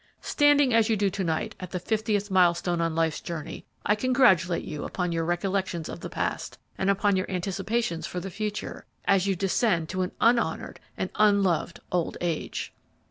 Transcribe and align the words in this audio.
Standing, 0.23 0.73
as 0.73 0.89
you 0.89 0.97
do 0.97 1.11
to 1.11 1.23
night, 1.23 1.53
at 1.59 1.69
the 1.69 1.79
fiftieth 1.79 2.31
milestone 2.31 2.81
on 2.81 2.95
life's 2.95 3.21
journey, 3.21 3.65
I 3.85 3.93
congratulate 3.93 4.65
you 4.65 4.83
upon 4.83 5.11
your 5.11 5.23
recollections 5.25 5.87
of 5.89 5.99
the 5.99 6.09
past, 6.09 6.57
and 6.75 6.89
upon 6.89 7.15
your 7.15 7.29
anticipations 7.29 8.07
for 8.07 8.19
the 8.19 8.31
future, 8.31 8.87
as 9.05 9.27
you 9.27 9.35
descend 9.35 9.89
to 9.89 10.01
an 10.01 10.11
unhonored 10.19 10.79
and 10.97 11.11
unloved 11.17 11.81
old 11.91 12.17
age!' 12.19 12.73